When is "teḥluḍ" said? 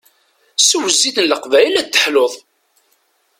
1.89-2.33